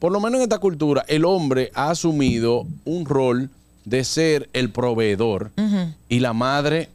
[0.00, 3.48] por lo menos en esta cultura, el hombre ha asumido un rol
[3.84, 5.50] de ser el proveedor
[6.08, 6.88] y la madre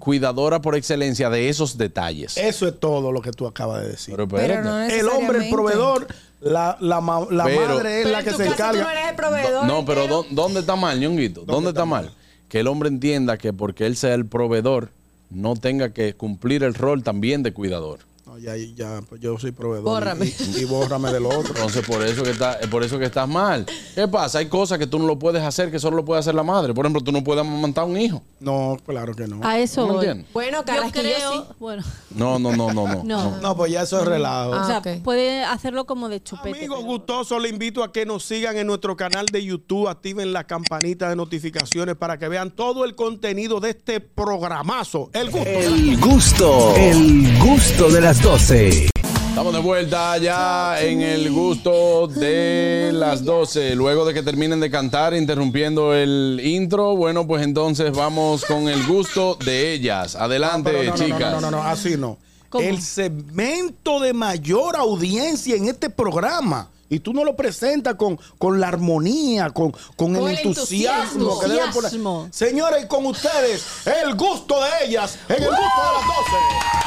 [0.00, 2.36] cuidadora por excelencia de esos detalles.
[2.36, 4.14] Eso es todo lo que tú acabas de decir.
[4.16, 4.68] Pero Pero espérate.
[4.68, 6.08] no el hombre, el proveedor,
[6.40, 8.78] la, la, ma- la Pero- madre es Pero la en que tu se caso encarga.
[8.80, 9.66] tú no eres el proveedor.
[9.66, 10.22] No, pero entero.
[10.24, 11.42] ¿dó- ¿dónde está mal, ñonguito?
[11.46, 12.10] ¿Dónde, está, mal?
[12.48, 14.90] Que el hombre entienda que porque él sea el proveedor,
[15.30, 18.00] no tenga que cumplir el rol también de cuidador.
[18.26, 19.84] No, ya, ya, pues yo soy proveedor.
[19.84, 20.26] Bórrame.
[20.26, 21.54] Y, y bórrame del otro.
[21.54, 23.64] Entonces, por eso que está, es por eso que estás mal.
[23.94, 24.38] ¿Qué pasa?
[24.40, 26.74] Hay cosas que tú no lo puedes hacer, que solo lo puede hacer la madre.
[26.74, 28.20] Por ejemplo, tú no puedes amamantar a un hijo.
[28.40, 29.40] No, claro que no.
[29.46, 30.04] A eso ¿No me voy.
[30.06, 30.32] entiendes?
[30.32, 31.54] Bueno, Yo Carlos, que yo sí.
[31.60, 31.84] bueno,
[32.16, 33.04] No, no, no, no, no.
[33.04, 33.36] No.
[33.40, 34.50] No, pues ya eso es relajo.
[34.60, 36.50] o sea, puede hacerlo como de chupete.
[36.58, 40.32] Amigos pero- gustosos, les invito a que nos sigan en nuestro canal de YouTube, activen
[40.32, 45.10] la campanita de notificaciones para que vean todo el contenido de este programazo.
[45.12, 45.46] El gusto.
[45.46, 48.88] El gusto, el gusto de las 12.
[49.28, 53.74] Estamos de vuelta ya en el gusto de las 12.
[53.74, 58.84] Luego de que terminen de cantar, interrumpiendo el intro, bueno, pues entonces vamos con el
[58.86, 60.16] gusto de ellas.
[60.16, 61.32] Adelante, no, no, chicas.
[61.34, 62.16] No, no, no, no, así no.
[62.48, 62.64] ¿Cómo?
[62.64, 66.70] El segmento de mayor audiencia en este programa.
[66.88, 71.32] Y tú no lo presentas con, con la armonía, con, con el, Con el entusiasmo,
[71.32, 71.40] entusiasmo.
[71.40, 71.92] que deben poner.
[71.92, 72.28] Entusiasmo.
[72.30, 73.64] Señores, y con ustedes,
[74.04, 76.85] el gusto de ellas en el gusto de las 12.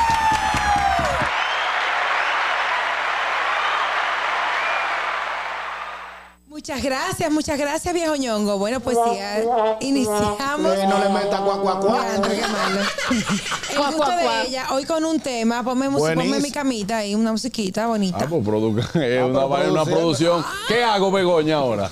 [6.59, 8.57] Muchas gracias, muchas gracias, viejo ñongo.
[8.57, 10.59] Bueno, pues sí, ah, iniciamos.
[10.59, 11.39] No le meta
[12.35, 12.81] qué malo.
[13.71, 17.31] El gusto de ella, hoy con un tema, ponme, mus- ponme mi camita ahí, una
[17.31, 18.17] musiquita bonita.
[18.23, 20.43] Ah, pues produ- es pero una, vaina, una producción.
[20.67, 21.89] ¿Qué hago, Begoña, ahora?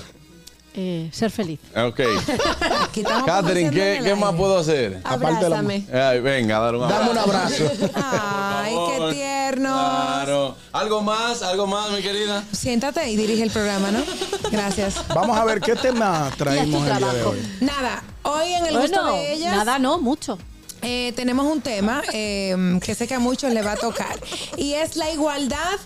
[0.80, 1.58] Eh, ser feliz.
[1.74, 1.98] Ok.
[2.84, 5.00] Aquí estamos Catherine, ¿qué, más puedo hacer?
[5.02, 5.84] Aparte de la- Abrázame.
[5.92, 7.00] Ay, venga, dale un abrazo.
[7.00, 7.64] Dame un abrazo.
[7.96, 9.70] Ay, qué tierno.
[9.72, 10.56] Claro.
[10.70, 11.42] ¿Algo más?
[11.42, 12.44] ¿Algo más, mi querida?
[12.52, 14.04] Siéntate y dirige el programa, ¿no?
[14.52, 15.02] Gracias.
[15.12, 17.56] Vamos a ver qué tema traemos el día de hoy.
[17.60, 19.56] Nada, hoy en el gusto Bueno, de ellas.
[19.56, 20.38] nada, no, mucho.
[20.82, 24.16] Eh, tenemos un tema eh, que sé que a muchos les va a tocar
[24.56, 25.76] y es la igualdad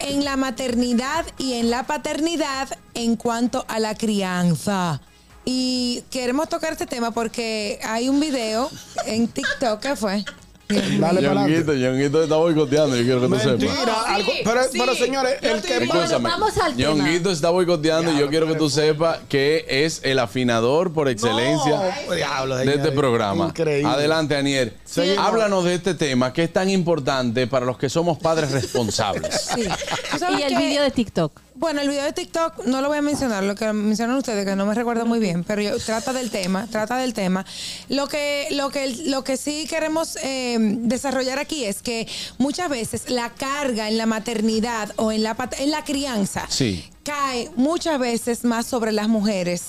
[0.00, 5.00] en la maternidad y en la paternidad en cuanto a la crianza.
[5.44, 8.70] Y queremos tocar este tema porque hay un video
[9.06, 10.24] en TikTok que fue.
[10.68, 11.76] Dale para adelante.
[11.76, 13.58] Ñonguito está boicoteando, yo quiero que tú sepas.
[13.58, 14.02] Mentira.
[14.06, 15.96] algo- pero, sí, pero, señores, yo el que estoy- más.
[15.98, 16.90] Escúchame, vamos al tema.
[16.94, 21.94] Ñonguito está boicoteando y yo quiero que tú sepas que es el afinador por excelencia
[22.08, 22.94] No, diablo, de este señores.
[22.94, 23.46] programa.
[23.46, 23.88] Increíble.
[23.90, 24.72] Adelante.
[24.84, 25.24] Seguimos.
[25.26, 29.48] Háblanos de este tema que es tan importante para los que somos padres responsables.
[29.58, 29.64] Sí.
[30.12, 31.32] ¿Tú sabes Y el que- vídeo de TikTok.
[31.54, 34.54] Bueno, el video de TikTok no lo voy a mencionar, lo que mencionan ustedes, que
[34.54, 37.44] no me recuerdo muy bien, pero yo, trata del tema, trata del tema.
[37.88, 42.06] Lo que, lo que, lo que sí queremos eh, desarrollar aquí es que
[42.38, 46.84] muchas veces la carga en la maternidad o en la, en la crianza Sí.
[47.02, 49.66] cae muchas veces más sobre las mujeres.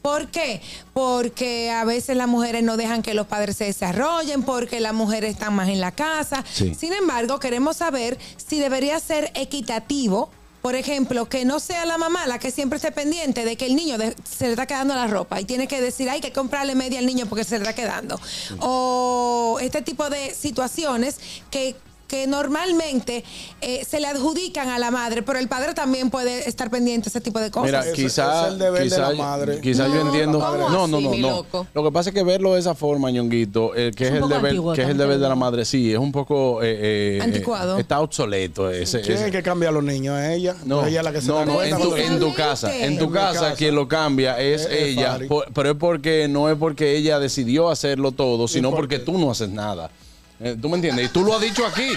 [0.00, 0.60] ¿Por qué?
[0.92, 5.32] Porque a veces las mujeres no dejan que los padres se desarrollen, porque las mujeres
[5.34, 6.44] están más en la casa.
[6.52, 6.74] Sí.
[6.74, 10.30] Sin embargo, queremos saber si debería ser equitativo.
[10.62, 13.74] Por ejemplo, que no sea la mamá la que siempre esté pendiente de que el
[13.74, 16.74] niño de- se le está quedando la ropa y tiene que decir, hay que comprarle
[16.76, 18.20] media al niño porque se le está quedando.
[18.60, 21.16] O este tipo de situaciones
[21.50, 21.74] que,
[22.12, 23.24] que normalmente
[23.62, 27.08] eh, se le adjudican a la madre, pero el padre también puede estar pendiente de
[27.08, 27.64] ese tipo de cosas.
[27.66, 29.60] Mira, Ese- quizá, es el deber de la madre.
[29.62, 30.38] quizá yo No, entiendo.
[30.38, 31.30] ¿cómo No, no, no, no.
[31.30, 31.66] loco?
[31.72, 34.54] Lo que pasa es que verlo de esa forma, ñonguito, eh, que es, el deber,
[34.74, 37.78] que es el deber de la madre, sí, es un poco eh, eh, Anticuado.
[37.78, 39.00] eh, está obsoleto ese.
[39.00, 40.20] ¿Quién ese- es que cambia a los niños?
[40.20, 40.54] ¿Es ella?
[40.66, 43.04] No, ella es la que se no, no, en tu, en tu casa, en tu
[43.06, 43.54] En casa, casa.
[43.56, 48.12] quien lo cambia es, ella, por- pero es porque no es porque ella decidió hacerlo
[48.12, 49.90] todo, sino por porque tú no haces nada.
[50.42, 51.06] Eh, ¿Tú me entiendes?
[51.06, 51.88] Y tú lo has dicho aquí.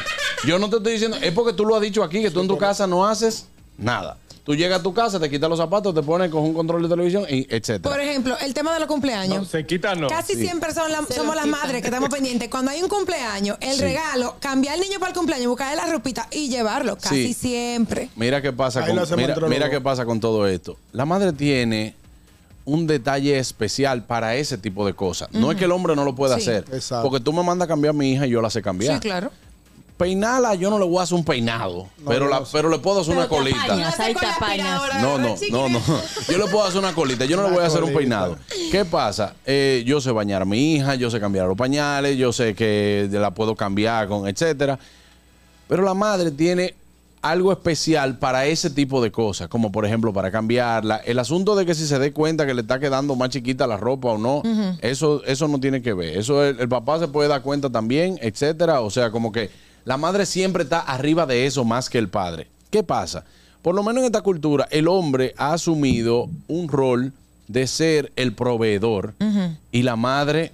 [0.45, 2.47] Yo no te estoy diciendo, es porque tú lo has dicho aquí, que tú en
[2.47, 3.47] tu casa no haces
[3.77, 4.17] nada.
[4.43, 6.89] Tú llegas a tu casa, te quitas los zapatos, te pones con un control de
[6.89, 7.81] televisión, y etcétera.
[7.95, 9.47] Por ejemplo, el tema de los cumpleaños.
[9.47, 10.07] Se quitan, no.
[10.07, 12.47] Casi siempre son la- somos las madres que estamos pendientes.
[12.49, 16.27] Cuando hay un cumpleaños, el regalo, cambiar al niño para el cumpleaños, buscarle la ropita
[16.31, 16.95] y llevarlo.
[16.95, 17.33] Casi Sí.
[17.33, 18.09] siempre.
[18.15, 20.77] Mira qué pasa Ahí con, mira, mira qué pasa con todo esto.
[20.91, 21.95] La madre tiene
[22.65, 25.29] un detalle especial para ese tipo de cosas.
[25.31, 26.49] No es que el hombre no lo pueda Sí.
[26.49, 26.65] hacer.
[26.73, 27.07] Exacto.
[27.09, 28.95] Porque tú me mandas a cambiar a mi hija y yo la sé cambiar.
[28.95, 29.31] Sí, claro.
[29.97, 32.99] Peinarla, yo no le voy a hacer un peinado, pero, la, no pero le puedo
[32.99, 33.75] hacer Pero una colita.
[35.01, 35.79] No, no, no, no.
[36.27, 38.37] Yo le puedo hacer una colita, yo no le voy a hacer un peinado.
[38.71, 39.35] ¿Qué pasa?
[39.45, 43.07] Eh, yo sé bañar a mi hija, yo sé cambiar los pañales, yo sé que
[43.11, 44.77] la puedo cambiar con etcétera.
[45.69, 46.75] Pero la madre tiene
[47.29, 50.97] algo especial para ese tipo de cosas, como por ejemplo para cambiarla.
[50.97, 53.77] El asunto de que si se dé cuenta que le está quedando más chiquita la
[53.77, 54.43] ropa o no,
[54.81, 56.17] eso, eso no tiene que ver.
[56.17, 58.81] Eso el, el papá se puede dar cuenta también, etcétera.
[58.81, 59.49] O sea, como que
[59.85, 62.47] la madre siempre está arriba de eso más que el padre.
[62.69, 63.23] ¿Qué pasa?
[63.65, 67.13] por lo menos en esta cultura, el hombre ha asumido un rol
[67.47, 69.15] de ser el proveedor
[69.71, 70.51] y la madre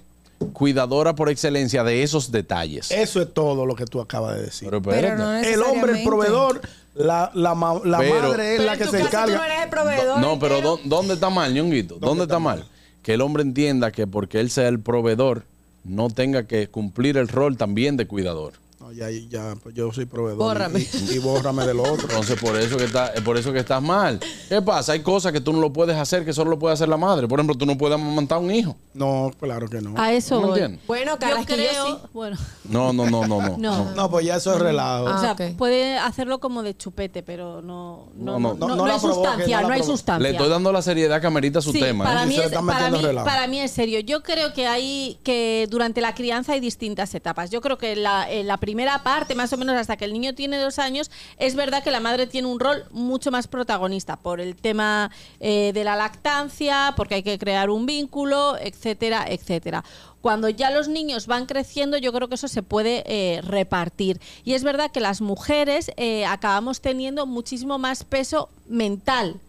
[0.48, 2.90] cuidadora por excelencia de esos detalles.
[2.90, 4.68] Eso es todo lo que tú acabas de decir.
[4.68, 5.22] Pero Pero espérate.
[5.22, 6.60] no el hombre, el proveedor,
[6.94, 9.16] la, la, ma- la Pero- madre es Pero la en que tu se caso tú
[9.16, 9.36] encarga.
[9.38, 10.20] no eres el proveedor.
[10.20, 10.76] No, pero entero.
[10.76, 11.96] ¿dó- ¿dónde está mal, ñonguito?
[11.98, 12.64] ¿Dónde está mal?
[13.02, 15.44] Que el hombre entienda que porque él sea el proveedor,
[15.84, 18.52] no tenga que cumplir el rol también de cuidador.
[18.82, 20.38] No, ya, ya, pues yo soy proveedor.
[20.38, 20.80] Bórrame.
[20.80, 22.02] Y, y bórrame del otro.
[22.02, 24.18] Entonces, por eso que está, por eso que estás mal.
[24.48, 24.92] ¿Qué pasa?
[24.92, 27.28] Hay cosas que tú no lo puedes hacer, que solo lo puede hacer la madre.
[27.28, 28.76] Por ejemplo, tú no puedes amamantar a un hijo.
[28.92, 29.94] No, claro que no.
[29.96, 30.40] A eso.
[30.88, 32.02] Bueno, Yo que yo creo, sí.
[32.12, 33.56] bueno, No, no, no, no, no.
[33.62, 33.94] No.
[33.94, 35.04] No, pues ya eso es relajo.
[35.04, 35.56] o Ah, sea, ok.
[35.56, 38.68] puede hacerlo como de chupete, pero no, no, No, no, no.
[38.68, 40.22] no, No la hay provoque, sustancia, no hay sustancia.
[40.28, 42.02] Le estoy dando la seriedad que amerita su Sí, tema.
[42.04, 42.26] Para ¿eh?
[42.26, 44.00] mí, es, para, mí, para mí es serio.
[44.00, 47.50] Yo creo que hay que durante la crianza hay distintas etapas.
[47.50, 50.34] Yo creo que la, en la primera parte, más o menos hasta que el niño
[50.34, 54.40] tiene dos años, es verdad que la madre tiene un rol mucho más protagonista por
[54.40, 59.84] el tema eh, de la lactancia, porque hay que crear un vínculo, etcétera, etcétera.
[60.20, 64.20] Cuando ya los niños van creciendo, yo creo que eso se puede eh, repartir.
[64.44, 69.40] Y es verdad que las mujeres eh, acabamos teniendo muchísimo más peso mental.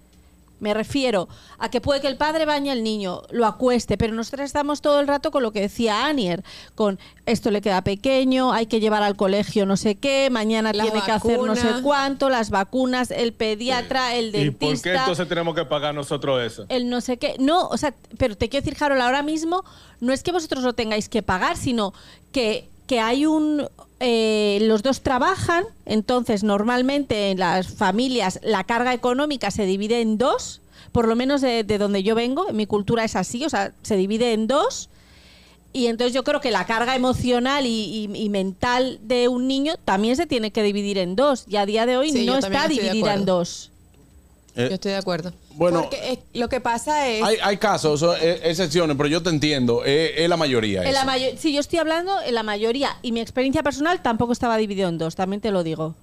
[0.60, 1.28] Me refiero
[1.58, 5.00] a que puede que el padre bañe al niño, lo acueste, pero nosotros estamos todo
[5.02, 6.44] el rato con lo que decía Anier,
[6.76, 11.02] con esto le queda pequeño, hay que llevar al colegio no sé qué, mañana tiene
[11.02, 15.28] que hacer no sé cuánto, las vacunas, el pediatra, el ¿Y por dentista qué entonces
[15.28, 16.66] tenemos que pagar nosotros eso?
[16.70, 17.36] el no sé qué.
[17.40, 19.64] No, o sea, pero te quiero decir, Harold, ahora mismo
[20.00, 21.94] no es que vosotros lo tengáis que pagar, sino
[22.32, 23.68] que, que hay un...
[24.06, 30.18] eh, los dos trabajan, entonces normalmente en las familias la carga económica se divide en
[30.18, 30.60] dos,
[30.92, 33.72] por lo menos de, de donde yo vengo, en mi cultura es así, o sea,
[33.82, 34.90] se divide en dos.
[35.76, 37.70] Y entonces yo creo que la carga emocional y,
[38.14, 41.46] y- y mental de un niño también se tiene que dividir en dos.
[41.48, 43.72] Y a día de hoy Sí, no está dividida en dos.
[44.56, 45.34] Eh, Yo estoy de acuerdo.
[45.56, 45.82] bueno.
[45.82, 47.24] Porque eh, lo que pasa es.
[47.24, 49.84] Hay, hay casos, son, eh, excepciones, pero yo te entiendo.
[49.84, 50.84] Es, es la mayoría.
[50.84, 54.32] En la mayo- sí, yo estoy hablando en la mayoría y mi experiencia personal tampoco
[54.32, 55.96] estaba dividido en dos, también te lo digo.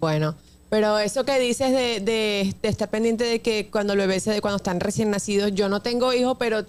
[0.00, 0.34] Bueno,
[0.70, 4.40] pero eso que dices de, de- de estar pendiente de que cuando el bebé se,
[4.40, 6.64] cuando están recién nacidos, yo no tengo hijos, pero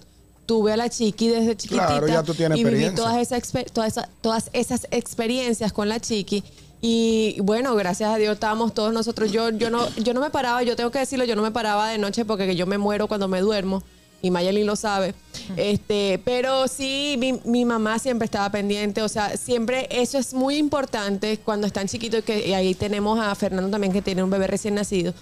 [0.46, 3.04] tuve a la chiqui desde chiquitita Claro, ya tú tienes y viví experiencia.
[3.04, 6.44] todas esas, todas, esas, todas esas experiencias con la chiqui.
[6.82, 9.32] Y bueno, gracias a Dios estábamos todos nosotros.
[9.32, 11.90] Yo, yo no, yo no me paraba, yo tengo que decirlo, yo no me paraba
[11.90, 13.84] de noche porque yo me muero cuando me duermo.
[14.22, 15.14] Y Mayelin lo sabe.
[15.56, 19.04] Este, pero sí, mi, mi mamá siempre estaba pendiente.
[19.04, 22.24] O sea, siempre eso es muy importante cuando están chiquitos.
[22.24, 25.14] Que, y ahí tenemos a Fernando también, que tiene un bebé recién nacido.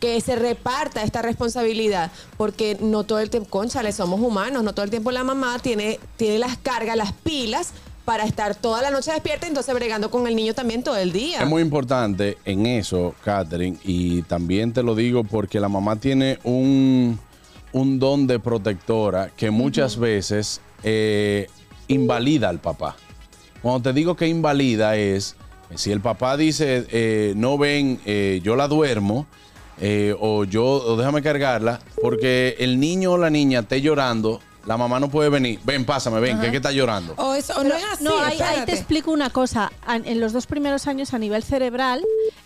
[0.00, 2.10] Que se reparta esta responsabilidad.
[2.36, 4.62] Porque no todo el tiempo, conchale, somos humanos.
[4.62, 7.72] No todo el tiempo la mamá tiene, tiene las cargas, las pilas
[8.04, 9.46] para estar toda la noche despierta.
[9.46, 11.42] Entonces, bregando con el niño también todo el día.
[11.42, 16.38] Es muy importante en eso, Catherine, y también te lo digo porque la mamá tiene
[16.42, 17.18] un,
[17.72, 21.46] un don de protectora que muchas veces eh,
[21.88, 22.96] invalida al papá.
[23.62, 25.36] Cuando te digo que invalida es,
[25.74, 29.26] si el papá dice, eh, no ven, eh, yo la duermo,
[29.80, 34.76] eh, o yo, o déjame cargarla, porque el niño o la niña esté llorando, la
[34.76, 37.14] mamá no puede venir, ven, pásame, ven, que que está llorando.
[37.16, 38.04] O, eso, o no es así.
[38.04, 39.72] no, ahí, ahí te explico una cosa.
[39.88, 42.02] En los dos primeros años a nivel cerebral,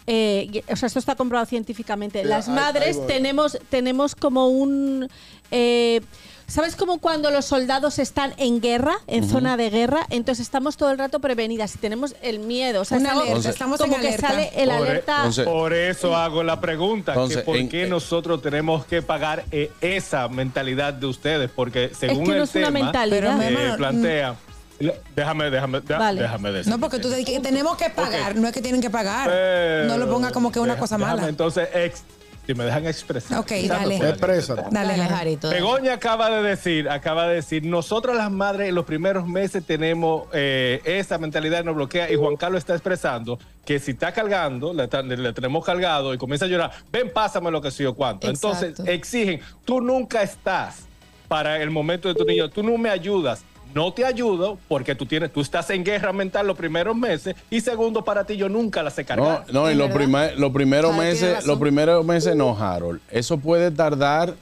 [0.07, 2.23] eh, o sea, esto está comprobado científicamente.
[2.23, 5.09] Sí, Las ahí- madres ahí tenemos, tenemos como un...
[5.51, 6.01] eh,
[6.49, 10.07] ¿Sabes como cuando los soldados están en guerra, en zona de guerra?
[10.11, 12.83] Entonces estamos todo el rato prevenidas y tenemos el miedo.
[12.83, 14.29] O sea, Una estamos- alerta, estamos como en que alerta.
[14.29, 15.17] sale el Por- e- alerta...
[15.17, 19.03] entonces- Por eso hago la pregunta, Entonces, que por en- qué eh, nosotros tenemos que
[19.03, 23.43] pagar eh, esa mentalidad de ustedes, porque según que no el es una tema mentalidad.
[23.43, 24.37] eh, Pero, plantea,
[24.79, 26.23] Le- déjame, déjame, Vale.
[26.23, 26.71] déjame decir.
[26.73, 29.29] No, porque tú dices que tenemos que pagar, no es que tienen que pagar.
[29.31, 31.29] Pero- no lo ponga como que es una deja- cosa déjame mala.
[31.29, 32.05] Entonces, ex-
[32.47, 33.39] si me dejan expresar.
[33.39, 33.97] Ok, dale.
[33.97, 34.63] Exprésate.
[34.71, 34.97] Dale.
[34.97, 35.51] Jarito.
[35.51, 40.29] Begoña acaba de decir, acaba de decir, nosotros las madres en los primeros meses tenemos
[40.33, 44.87] eh, esa mentalidad nos bloquea y Juan Carlos está expresando que si está cargando, le,
[45.33, 48.29] tenemos cargado y comienza a llorar, ven, pásame lo que sí o cuánto.
[48.29, 50.87] Entonces exigen, tú nunca estás
[51.27, 53.45] para el momento de tu niño, tú no me ayudas.
[53.75, 57.61] No te ayudo porque tú tienes, tú estás en guerra mental los primeros meses y
[57.61, 59.45] segundo para ti yo nunca la sé No, cargar.
[59.53, 63.01] no, y Es los primer- los primeros meses, los primeros meses no, Harold.
[63.11, 64.35] Eso puede tardar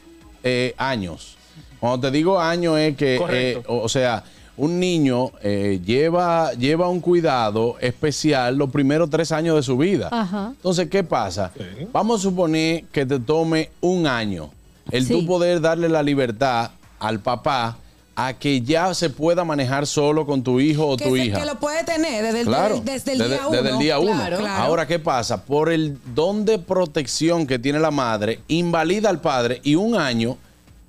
[0.44, 1.36] eh, años.
[1.80, 4.22] Cuando te digo años es que, eh, o, o sea,
[4.56, 10.08] un niño eh, lleva, lleva un cuidado especial los primeros tres años de su vida.
[10.12, 10.52] Ajá.
[10.54, 11.50] Entonces, ¿qué pasa?
[11.56, 11.88] Sí.
[11.92, 14.50] Vamos a suponer que te tome un año
[14.92, 15.12] el Sí.
[15.12, 17.78] tú poder darle la libertad al papá
[18.16, 21.40] a que ya se pueda manejar solo con tu hijo o que, tu se- hija.
[21.40, 23.56] que lo puede tener desde el, Claro, desde el desde, día uno.
[23.56, 24.12] desde el día uno.
[24.12, 24.62] Claro, claro.
[24.62, 25.44] Ahora, ¿qué pasa?
[25.44, 30.38] Por el don de protección que tiene la madre, invalida al padre y un año,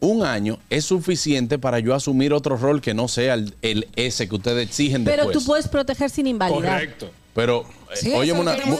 [0.01, 4.29] un año es suficiente para yo asumir otro rol que no sea el, el ese
[4.29, 5.38] que ustedes exigen Pero después.
[5.39, 6.62] tú puedes proteger sin invalidar.
[6.63, 7.10] Correcto.
[7.34, 8.79] Pero, eh, Sí, una- estamos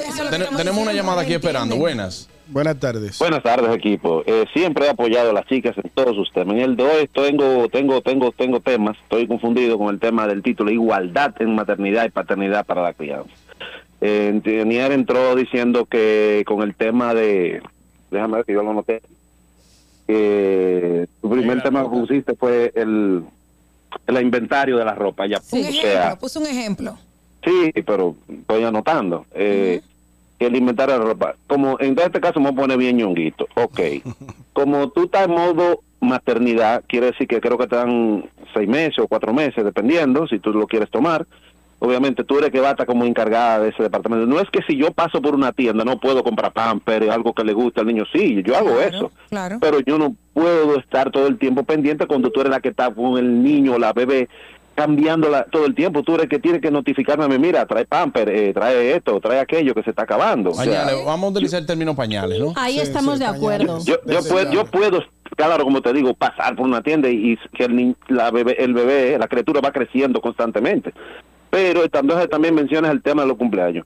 [0.56, 1.76] tenemos una llamada aquí esperando.
[1.78, 2.28] Buenas.
[2.48, 3.18] Buenas tardes.
[3.20, 4.24] Buenas tardes, equipo.
[4.26, 6.56] Eh, siempre he apoyado a las chicas en todos sus temas.
[6.56, 8.98] En el de hoy tengo, tengo, tengo, tengo temas.
[9.04, 13.32] Estoy confundido con el tema del título Igualdad en maternidad y paternidad para la crianza.
[14.02, 17.64] Eh, Nier entró diciendo que con el tema de,
[18.12, 19.02] déjame ver que yo lo noté.
[20.06, 23.24] Que tu primer tema que pusiste fue el,
[24.06, 25.26] el inventario de la ropa.
[25.26, 26.96] Ya, ejemplo, sea, puso un ejemplo.
[27.44, 29.26] Sí, pero estoy anotando.
[29.34, 29.82] Eh,
[30.40, 31.36] que el inventario de la ropa.
[31.48, 33.48] Como en este caso me a poner bien ñonguito.
[33.56, 33.80] Ok.
[34.54, 39.00] Como tú estás en modo maternidad, quiere decir que creo que te dan seis meses
[39.00, 41.26] o cuatro meses, dependiendo, si tú lo quieres tomar.
[41.80, 44.26] Obviamente tú eres que va a estar como encargada de ese departamento.
[44.26, 47.44] No es que si yo paso por una tienda no puedo comprar pamper, algo que
[47.44, 48.06] le guste al niño.
[48.14, 49.12] Sí, yo hago Claro, eso.
[49.30, 49.58] claro.
[49.60, 52.94] Pero yo no puedo estar todo el tiempo pendiente cuando tú eres la que está
[52.94, 54.30] con el niño o la bebé
[54.76, 56.04] cambiándola todo el tiempo.
[56.04, 59.40] Tú eres que tiene que notificarme, a mí, mira, trae pamper, eh, trae esto, trae
[59.40, 60.52] aquello que se está acabando.
[60.52, 61.06] O sea, Pañales.
[61.06, 62.54] Vamos a utilizar el término pañales, ¿no?
[62.56, 63.42] Ahí Sí, estamos sí, de pañales.
[63.70, 63.80] acuerdo.
[63.86, 65.04] yo, yo, puedo, yo puedo,
[65.36, 68.58] claro, como te digo, pasar por una tienda y, y que el, ni- la bebé,
[68.64, 70.94] el bebé, la criatura va creciendo constantemente.
[71.50, 73.86] Pero entonces también mencionas el tema de los cumpleaños.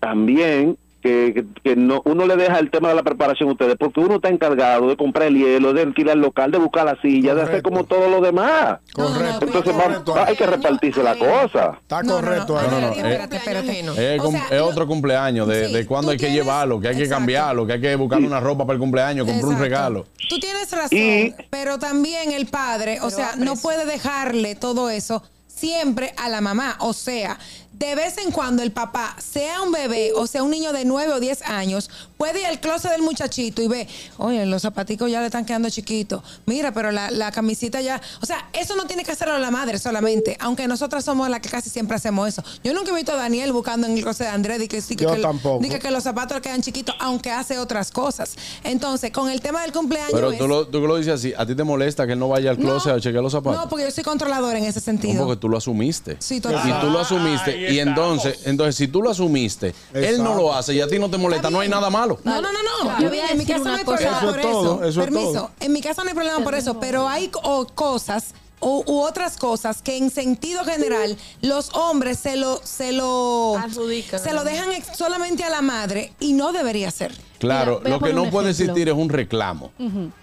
[0.00, 3.76] También que, que, que no uno le deja el tema de la preparación a ustedes,
[3.78, 7.00] porque uno está encargado de comprar el hielo, de alquilar el local, de buscar la
[7.00, 8.78] silla, de hacer como todo lo demás.
[8.92, 9.46] Correcto.
[9.46, 10.14] Entonces va- correcto.
[10.14, 11.78] va- hay que repartirse la cosa.
[11.80, 12.66] Está No, no, correcto no, ahí.
[12.70, 13.66] no, no, no, espérate, espérate.
[13.66, 16.26] Cumpleaños Es, O cum- sea, es lo- otro cumpleaños, de, Sí, de cuándo hay que
[16.26, 17.18] tienes- llevarlo, que hay que exacto.
[17.20, 20.06] cambiarlo, que hay que buscar una ropa para el cumpleaños, comprar un regalo.
[20.28, 25.22] Tú tienes razón, Y- pero también el padre, o sea, no puede dejarle todo eso
[25.46, 26.76] siempre a la mamá.
[26.80, 27.38] O sea,
[27.78, 31.12] de vez en cuando el papá, sea un bebé o sea un niño de 9
[31.12, 35.20] o 10 años, puede ir al closet del muchachito y ve, oye, los zapaticos ya
[35.20, 36.22] le están quedando chiquitos.
[36.46, 38.00] Mira, pero la, la camisita ya.
[38.20, 41.48] O sea, eso no tiene que hacerlo la madre solamente, aunque nosotras somos las que
[41.48, 42.42] casi siempre hacemos eso.
[42.64, 44.96] Yo nunca he visto a Daniel buscando en el closet de Andrés y que sí
[44.96, 45.62] que, Yo que- tampoco.
[45.62, 48.34] di que- los zapatos le quedan chiquitos, aunque hace otras cosas.
[48.64, 50.10] Entonces, con el tema del cumpleaños.
[50.12, 52.28] Pero es- tú lo, tú lo dices así, ¿a ti te molesta que él no
[52.28, 53.60] vaya al closet a chequear los zapatos?
[53.60, 55.24] No, porque yo soy controladora en ese No, sentido.
[55.26, 56.16] porque tú lo asumiste.
[56.18, 56.80] Sí, y total.
[56.80, 60.74] tú lo asumiste, Ahí y entonces, entonces, si tú lo asumiste, él no lo hace
[60.74, 62.18] y a ti no te molesta, no hay nada malo.
[62.24, 62.84] No, no, no, no.
[62.84, 63.02] Claro.
[63.02, 64.84] Yo Voy a en mi casa no hay problema Eso es por todo, eso.
[64.88, 65.32] eso es Permiso.
[65.32, 65.50] todo.
[65.60, 69.36] En mi casa no hay problema por eso, pero hay o, cosas u, u otras
[69.36, 74.18] cosas que en sentido general los hombres se lo se lo Adjudican.
[74.20, 77.12] se lo dejan solamente a la madre y no debería ser.
[77.38, 79.70] Claro, Mira, lo que no puede existir es un reclamo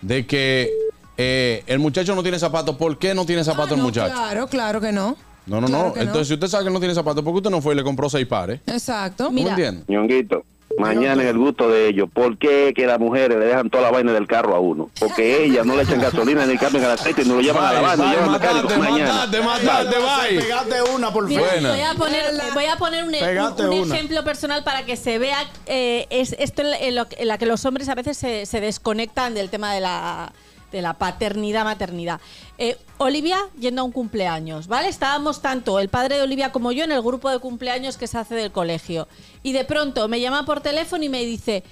[0.02, 0.70] de que
[1.18, 2.75] eh, el muchacho no tiene zapatos.
[2.75, 4.14] ¿Por qué no tiene zapatos Ah, el no, muchacho?
[4.14, 5.16] Claro, claro que no.
[5.46, 6.02] No, no, Claro no.
[6.02, 7.84] Entonces, si usted sabe que no tiene zapatos, ¿por qué usted no fue y le
[7.84, 8.60] compró seis pares?
[8.66, 9.25] Exacto.
[9.28, 9.52] ¿Tú me Mira.
[9.52, 9.84] entiendes?
[9.88, 10.44] Ñonguito,
[10.80, 12.10] mañana en el gusto de ellos.
[12.12, 14.90] ¿Por qué que las mujeres le dejan toda la vaina del carro a uno?
[15.00, 17.74] Porque ellas no le echan gasolina ni cambian el aceite y no lo llevan a
[17.74, 19.14] la llevan mecánico matate, mañana.
[19.14, 20.42] matate, matate, bye.
[20.42, 21.50] Pegate una, por favor.
[21.62, 25.38] Voy a poner, voy a poner un, e- un ejemplo personal para que se vea
[25.68, 29.34] eh, es esto en lo en la que los hombres a veces se, se desconectan
[29.36, 30.34] del tema de la,
[30.72, 32.20] de la paternidad, maternidad.
[32.58, 34.88] Eh, Olivia yendo a un cumpleaños, ¿vale?
[34.88, 38.18] Estábamos tanto el padre de Olivia como yo en el grupo de cumpleaños que se
[38.18, 39.08] hace del colegio.
[39.44, 41.64] Y de pronto me llama por teléfono y me dice,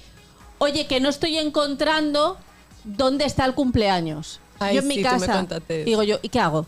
[0.58, 2.38] oye, que no estoy encontrando
[2.84, 4.40] dónde está el cumpleaños.
[4.58, 5.46] Ay, yo en mi sí, casa.
[5.84, 6.66] Digo yo, ¿y qué hago?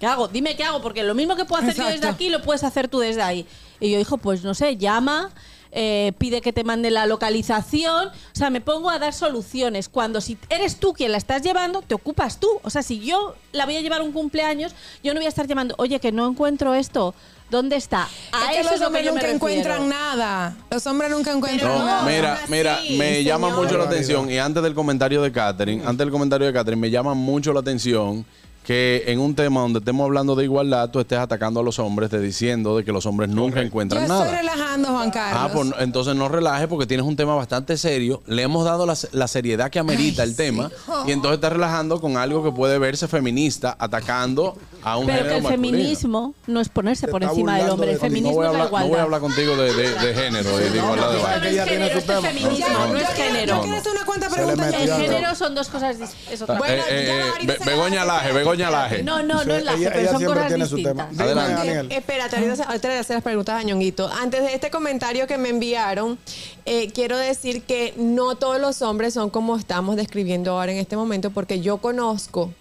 [0.00, 0.28] ¿Qué hago?
[0.28, 2.88] Dime qué hago, porque lo mismo que puedo hacer yo desde aquí lo puedes hacer
[2.88, 3.46] tú desde ahí.
[3.80, 5.30] Y yo, hijo, pues no sé, llama,
[5.74, 8.08] eh, pide que te mande la localización.
[8.08, 9.88] O sea, me pongo a dar soluciones.
[9.88, 12.48] Cuando si eres tú quien la estás llevando, te ocupas tú.
[12.62, 15.46] O sea, si yo la voy a llevar un cumpleaños, yo no voy a estar
[15.46, 17.14] llamando, oye, que no encuentro esto.
[17.50, 18.08] ¿Dónde está?
[18.32, 20.56] A es que eso los es lo que hombres nunca encuentran nada.
[20.70, 22.02] Los hombres nunca encuentran No, nada.
[22.02, 23.62] mira, mira, sí, me llama señor.
[23.64, 26.90] mucho la atención y antes del comentario de Catherine, antes del comentario de Catherine, me
[26.90, 28.24] llama mucho la atención
[28.64, 32.08] que en un tema donde estemos hablando de igualdad, tú estés atacando a los hombres,
[32.08, 34.36] te diciendo de que los hombres nunca Yo encuentran estoy nada.
[34.38, 35.40] relajando, Juan Carlos.
[35.42, 38.22] Ah, pues entonces no relaje porque tienes un tema bastante serio.
[38.26, 40.70] Le hemos dado la, la seriedad que amerita el tema
[41.06, 45.22] y entonces estás relajando con algo que puede verse feminista, atacando a un Pero que
[45.24, 45.72] género el masculino.
[45.78, 47.92] feminismo no es ponerse Te por encima del hombre.
[47.92, 47.98] El de.
[47.98, 49.04] No feminismo a es la hablar, no voy a igualdad.
[49.04, 52.20] hablar contigo de, de- de género y de igualdad de no, es tema.
[52.20, 53.56] feminismo, no, es género.
[53.56, 54.68] Yo quiero hacer una cuanta pregunta.
[54.68, 56.74] El género son dos cosas dis- es otra cosa.
[56.74, 59.02] Eh, eh, eh, Be- Begoña Laje, Begoña Laje.
[59.02, 61.04] No, no, no es la Ella- pero son cosas tiene su tema.
[61.06, 61.26] distintas.
[61.26, 61.54] Adelante.
[61.54, 61.86] Daniel.
[61.90, 64.08] Eh, Espérate, ahorita, ahorita le hacer las preguntas a Ñonguito.
[64.12, 66.18] Antes de este comentario que me enviaron,
[66.66, 70.96] eh, quiero decir que no todos los hombres son como estamos describiendo ahora en este
[70.96, 72.52] momento, porque yo conozco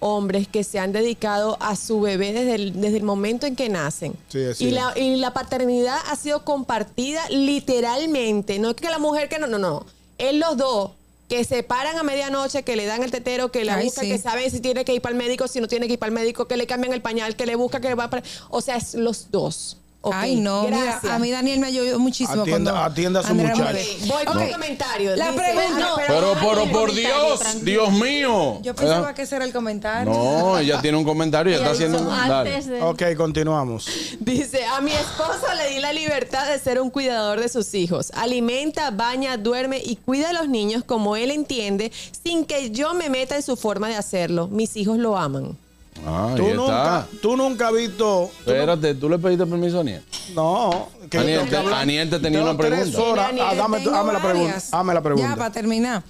[0.00, 3.68] hombres que se han dedicado a su bebé desde el, desde el momento en que
[3.68, 4.14] nacen.
[4.28, 8.58] Sí, y, la, y la paternidad ha sido compartida literalmente.
[8.58, 9.86] No es que la mujer que no, no, no.
[10.18, 10.90] Es los dos
[11.28, 14.10] que se paran a medianoche, que le dan el tetero, que la Ay, buscan, sí.
[14.10, 16.08] que saben si tiene que ir para el médico, si no tiene que ir para
[16.08, 18.24] el médico, que le cambian el pañal, que le busca, que le va para...
[18.48, 19.76] O sea, es los dos.
[20.02, 22.42] Ay, no, mira, a mí Daniel me ayudó muchísimo.
[22.42, 23.62] Atienda- cuando atienda a su muchacho.
[24.06, 24.42] Voy con Ok.
[24.44, 25.16] el comentario.
[25.16, 27.64] La pregunta, ah, pero- por Dios, tranquilo.
[27.64, 28.58] Dios mío.
[28.62, 29.14] Yo pensaba ¿Eh?
[29.14, 30.12] que ese era el comentario.
[30.12, 33.86] No, ella tiene un comentario y Y está haciendo antes de- Ok, continuamos.
[34.20, 38.10] Dice, a mi esposo le di la libertad de ser un cuidador de sus hijos.
[38.14, 41.92] Alimenta, baña, duerme y cuida a los niños como él entiende,
[42.24, 44.48] sin que yo me meta en su forma de hacerlo.
[44.48, 45.58] Mis hijos lo aman.
[46.06, 47.06] Ah, Tú ahí nunca, está.
[47.20, 48.30] tú nunca has visto.
[48.44, 50.02] tú Espérate, ¿tú le pediste permiso a Aniel?
[50.34, 51.56] No, que Aniel, te-.
[51.56, 53.00] Aniel te tenía una tres pregunta.
[53.02, 53.30] horas.
[53.40, 54.62] Ah, dame, dame la pregunta.
[54.70, 55.28] Dame la pregunta.
[55.30, 56.02] Ya, para terminar.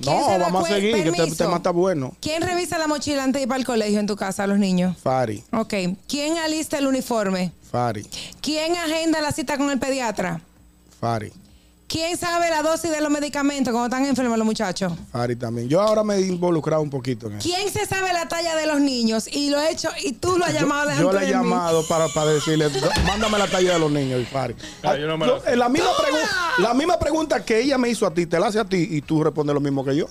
[0.00, 1.44] ¿Quién No, vamos a seguir, que este permiso?
[1.44, 2.14] tema está bueno.
[2.20, 4.58] ¿Quién revisa la mochila antes de ir para el colegio en tu casa a los
[4.58, 4.96] niños?
[5.02, 5.74] Fari, Ok.
[6.08, 7.52] ¿Quién alista el uniforme?
[7.70, 8.06] Fari,
[8.40, 10.40] ¿Quién agenda la cita con el pediatra?
[11.00, 11.32] Fari,
[11.88, 14.92] ¿Quién sabe la dosis de los medicamentos cuando están enfermos los muchachos?
[15.10, 15.70] Fari también.
[15.70, 17.48] Yo ahora me he involucrado un poquito en eso.
[17.48, 19.26] ¿Quién se sabe la talla de los niños?
[19.26, 21.32] Y lo he hecho, y tú lo has llamado Yo, yo delante le he de
[21.32, 22.68] llamado para, para decirle,
[23.06, 24.54] mándame la talla de los niños, y Fari.
[24.82, 25.88] Ah, yo no me Yo- la- la, misma
[26.58, 29.00] la misma pregunta que ella me hizo a ti, te la hace a ti y
[29.00, 30.08] tú respondes lo mismo que yo.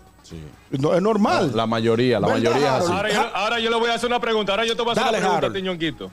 [0.72, 1.52] No, es normal.
[1.56, 2.92] La mayoría, la ¿Verdad, mayoría es así.
[2.92, 4.52] Ahora yo, ahora yo le voy a hacer una pregunta.
[4.54, 5.56] Ahora yo te voy a hacer Dale, una pregunta Harold.
[5.56, 6.12] a ti, Ñonguito.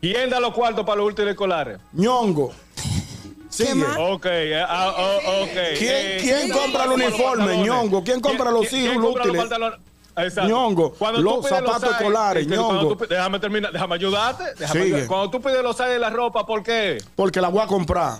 [0.00, 1.78] ¿Quién da los cuartos para los útiles escolares?
[1.92, 2.52] Ñongo.
[3.56, 3.84] Sigue.
[3.98, 4.26] Ok,
[4.68, 5.50] ah, oh, ok.
[5.78, 7.56] ¿Quién- Eh, quién compra el uniforme?
[7.58, 8.02] Ñongo?
[8.04, 9.40] ¿Quién compra los hijos quién compra los útiles?
[9.40, 9.80] pantalones?
[10.18, 10.48] Exacto.
[10.48, 12.96] Ñongo, Cuando los tú pides zapatos size, escolares, Ñongo.
[12.96, 14.44] tú déjame terminar, déjame ayudarte.
[14.58, 14.94] déjame Sigue.
[14.94, 16.98] ayudar- Cuando tú pides los size de la ropa, ¿por qué?
[17.14, 18.14] Porque la voy a comprar.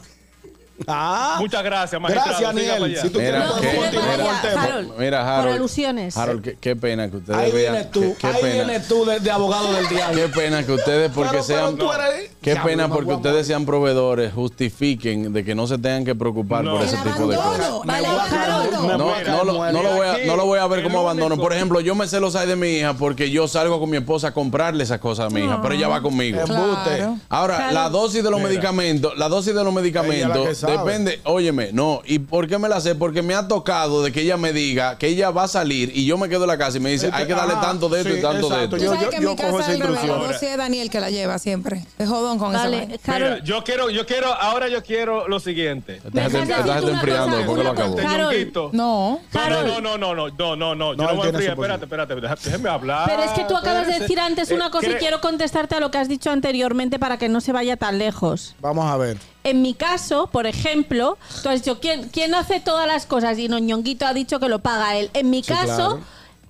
[0.87, 1.37] Ah.
[1.41, 2.29] Muchas gracias, magistrado.
[2.39, 2.99] Gracias, Aniel.
[3.01, 4.63] Si tú Mira, quieres, que- podemos continuar mira, con el tema.
[4.63, 6.17] Harold, Mira, por alusiones.
[6.19, 7.73] Harold, qué, qué pena que ustedes Ahí vean.
[7.73, 8.53] vienes tú, qué, qué ahí pena.
[8.65, 10.21] vienes tú de, de abogado del diablo.
[10.21, 11.77] Qué pena que ustedes, porque Pero- pero sean.
[11.79, 16.15] tú eres- Qué pena porque ustedes sean proveedores, justifiquen de que no se tengan que
[16.15, 16.75] preocupar No.
[16.77, 17.71] por ese tipo de cosas.
[17.71, 19.73] No, lo, muerto.
[19.73, 21.37] no lo voy a, no lo voy a ver como abandono.
[21.37, 23.97] Por ejemplo, yo me sé los hay de mi hija porque yo salgo con mi
[23.97, 26.39] esposa a comprarle esas cosas a mi hija, pero ella va conmigo.
[26.41, 26.97] Embute.
[26.97, 27.19] Claro.
[27.29, 27.75] Ahora, Claro.
[27.75, 28.49] la dosis de los Mira.
[28.51, 32.95] medicamentos, la dosis de los medicamentos depende, óyeme, no, ¿y por qué me la sé?
[32.95, 36.07] Porque me ha tocado de que ella me diga que ella va a salir y
[36.07, 38.01] yo me quedo en la casa y me dice, hay que darle Ajá, tanto de
[38.01, 38.77] esto sí, y tanto exacto.
[38.77, 38.97] de esto.
[39.01, 40.21] Yo- en mi cojo casa esa instrucción.
[40.21, 41.85] la dosis es Daniel que la lleva siempre.
[41.99, 42.87] Es jodón con Vale.
[42.87, 45.97] Mira, Harold, yo quiero, yo quiero, ahora yo quiero lo siguiente.
[45.97, 47.97] Esta ¿Me gente- dejas esta decirte gente una enfriando después que lo acabó.
[48.01, 48.71] Ñonguito.
[48.73, 49.21] No.
[49.33, 49.67] No, Harold.
[49.67, 51.53] no, no, no, no, no, no, no, yo No, no voy a enfriar.
[51.53, 52.15] Espérate, espérate,
[52.51, 53.09] déjame- hablar.
[53.09, 55.81] Pero es que tú acabas de decir antes una Eh, cosa y quiero contestarte a
[55.81, 58.55] lo que has dicho anteriormente para que no se vaya tan lejos.
[58.61, 59.17] Vamos a ver.
[59.45, 63.39] En mi caso, por ejemplo, tú has dicho, ¿quién, quién hace todas las cosas?
[63.39, 65.11] Y Ñonguito ha dicho que lo paga él.
[65.15, 66.01] En mi Sí, caso, claro.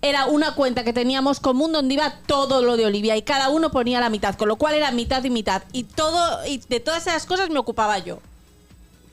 [0.08, 3.70] Era una cuenta que teníamos común donde iba todo lo de Olivia y cada uno
[3.70, 5.62] ponía la mitad, con lo cual era mitad y mitad.
[5.72, 8.18] Y todo y de todas esas cosas me ocupaba yo.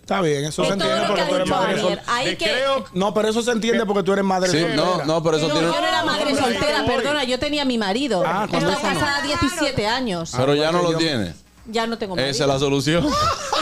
[0.02, 2.04] Está bien, eso De se entiende porque tú eres madre soltera.
[2.94, 4.76] No, pero eso se entiende porque tú eres madre Sí, soltera.
[4.84, 5.68] no, no, pero eso No, tiene.
[5.74, 8.22] yo no era madre soltera, perdona, yo tenía mi marido.
[8.26, 8.60] Ah, no.
[8.60, 10.34] casada 17 años.
[10.36, 11.34] Pero ya no porque lo yo- tiene.
[11.66, 12.32] Ya no tengo marido.
[12.32, 13.06] Esa es la solución.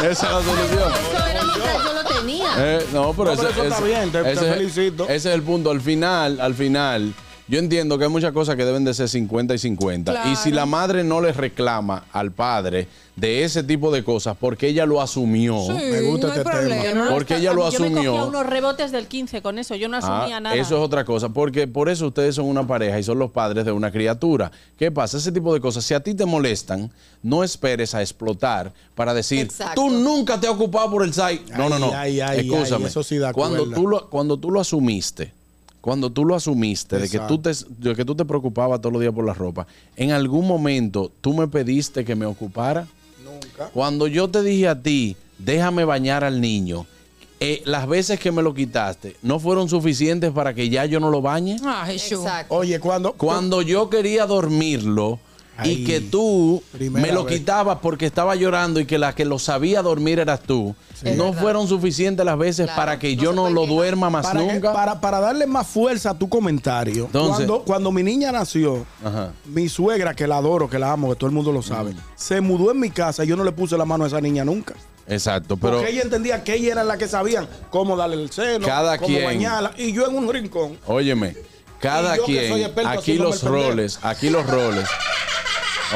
[0.04, 0.92] Esa es la solución.
[0.92, 2.54] Eso era mientras yo lo tenía.
[2.58, 5.04] Eh, no, pero, No, ese, pero eso está ese- bien, te- te ese- felicito.
[5.06, 5.70] Ese es el punto.
[5.72, 7.14] Al final, al final,
[7.52, 10.32] yo entiendo que hay muchas cosas que deben de ser 50 y 50.
[10.32, 12.88] Y si la madre no le reclama al padre
[13.18, 15.60] de ese tipo de cosas porque ella lo asumió.
[15.68, 17.08] Sí, Me gusta no este tema.
[17.10, 18.12] Porque ella lo Yo me asumió.
[18.14, 20.56] cogía unos rebotes del 15 con eso, yo no Ah, asumía nada.
[20.56, 23.66] Eso es otra cosa, porque por eso ustedes son una pareja y son los padres
[23.66, 24.50] de una criatura.
[24.80, 25.18] ¿Qué pasa?
[25.18, 26.90] Ese tipo de cosas, si a ti te molestan,
[27.22, 29.74] no esperes a explotar para decir, Exacto.
[29.82, 31.42] tú nunca te has ocupado por el SAI.
[31.58, 31.92] No, no, no.
[31.94, 32.86] Ay, ay, ay, Escúchame.
[32.86, 35.34] ay, eso sí da cuando, tú lo, cuando tú lo asumiste,
[35.82, 39.02] cuando tú lo asumiste de que, tú te, de que tú te preocupabas todos los
[39.02, 42.88] días por la ropa, en algún momento tú me pediste que me ocupara.
[43.24, 43.70] Nunca.
[43.74, 46.86] Cuando yo te dije a ti, déjame bañar al niño,
[47.40, 51.10] eh, las veces que me lo quitaste no fueron suficientes para que ya yo no
[51.10, 51.58] lo bañe.
[51.66, 52.20] Ah, Jesús.
[52.20, 52.54] Exacto.
[52.54, 53.14] Oye, cuando.
[53.14, 55.20] Cuando yo quería dormirlo
[55.62, 57.40] Ay, y que tú me lo vez.
[57.40, 60.76] quitabas porque estaba llorando y que la que lo sabía dormir eras tú,
[61.16, 64.40] no fueron suficientes las veces Claro, para que no yo no lo duerma más para,
[64.46, 64.74] que- nunca.
[64.74, 69.32] para, para darle más fuerza a tu comentario, Entonces- cuando, cuando mi niña nació, Ajá.
[69.46, 72.42] mi suegra, que la adoro, que la amo, que todo el mundo lo sabe, se
[72.42, 74.74] mudó en mi casa y yo no le puse la mano a esa niña nunca.
[75.08, 78.66] Exacto, pero porque ella entendía que ella era la que sabían cómo darle el seno,
[78.66, 79.26] Cada cómo quien.
[79.26, 79.74] bañarla.
[79.78, 80.78] Y yo en un rincón.
[80.88, 81.36] Óyeme,
[81.80, 84.88] cada quien, aquí los roles, aquí los roles.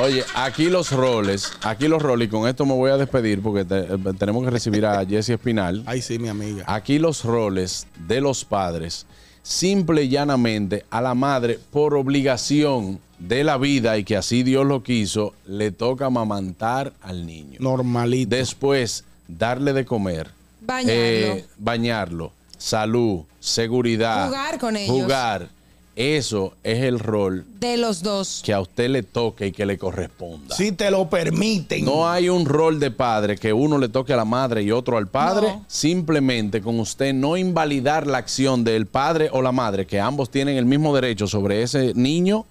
[0.02, 3.64] Oye, aquí los roles, aquí los roles, y con esto me voy a despedir porque
[3.64, 5.84] te- eh, tenemos que recibir a Jesse Espinal.
[5.86, 6.66] Ay, sí, mi amiga.
[6.68, 9.06] Aquí los roles de los padres
[9.42, 14.66] simple y llanamente a la madre por obligación de la vida y que así Dios
[14.66, 17.58] lo quiso, le toca amamantar al niño.
[17.62, 18.36] Normalito.
[18.36, 20.30] Después, darle de comer,
[20.62, 20.94] Bañarlo.
[20.94, 24.94] eh, bañarlo, salud, seguridad, Jugar con ellos.
[24.94, 25.48] Jugar.
[25.96, 28.42] Eso es el rol De los dos.
[28.44, 30.54] que a usted le toque y que le corresponda.
[30.54, 31.86] Si te lo permiten.
[31.86, 34.98] No hay un rol de padre que uno le toque a la madre y otro
[34.98, 35.48] al padre.
[35.48, 35.66] No.
[35.70, 40.58] Simplemente con usted no invalidar la acción del padre o la madre, que ambos tienen
[40.58, 42.46] el mismo derecho sobre ese niño,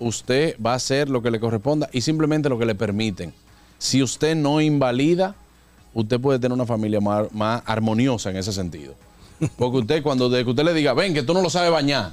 [0.00, 3.32] usted va a hacer lo que le corresponda y simplemente lo que le permiten.
[3.78, 5.36] Si usted no invalida,
[5.94, 8.94] usted puede tener una familia más, más armoniosa en ese sentido.
[9.56, 12.12] Porque usted, cuando de que usted le diga, ven, que tú no lo sabes bañar.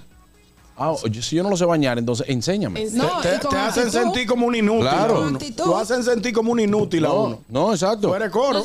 [0.81, 2.85] Ah, oye, si yo no lo sé bañar, entonces enséñame.
[2.93, 4.81] No, te, hacen sentir como un inútil.
[4.87, 5.25] Claro.
[5.25, 5.65] a.
[5.65, 7.39] Lo hacen sentir como un inútil a No, uno.
[7.49, 8.07] no, exacto.
[8.07, 8.63] Tú eres coro.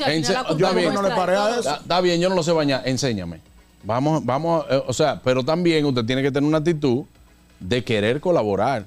[0.57, 1.59] Yo a mí no le paré a eso.
[1.61, 3.41] Está, está bien, yo no lo sé bañar, enséñame.
[3.83, 7.03] Vamos, vamos, eh, o sea, pero también usted tiene que tener una actitud
[7.59, 8.87] de querer colaborar.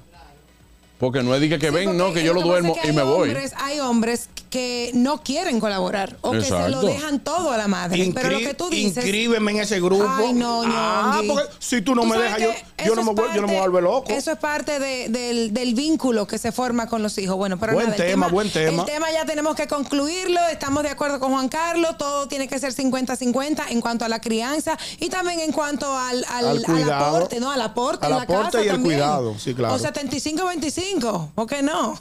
[0.98, 3.02] Porque no es de que, que Sí, ven, no, que yo lo duermo y me
[3.02, 3.28] voy.
[3.28, 7.68] hombres- hay hombres que no quieren colaborar o que se lo dejan todo a la
[7.68, 8.10] madre.
[8.14, 8.96] pero lo que tú dices.
[9.04, 10.06] Inscríbeme en ese grupo.
[10.08, 11.28] Ay, no, ah, Ñongui.
[11.28, 13.80] porque si tú no me dejas, yo, no me, vuel- yo no me parte- vuelvo
[13.80, 14.12] loco.
[14.12, 17.36] Eso es parte de- del, del vínculo que se forma con los hijos.
[17.36, 18.82] Bueno, pero Buen nada, tema, buen tema.
[18.82, 20.40] El tema ya tenemos que concluirlo.
[20.50, 21.96] Estamos de acuerdo con Juan Carlos.
[21.98, 26.24] Todo tiene que ser 50-50 en cuanto a la crianza y también en cuanto al,
[26.28, 27.50] al, Al aporte, ¿no?
[27.50, 28.94] Al aporte Al en la aporte casa y el también.
[28.98, 29.74] cuidado, sí, claro.
[29.74, 31.98] O 75-25, ¿por qué no?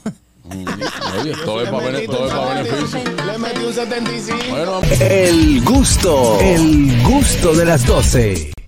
[1.22, 3.00] Oye, todo es para bene- todo es para beneficio.
[3.26, 4.38] Le metí un 75.
[4.50, 8.52] Bueno, El gusto, el gusto de las 12.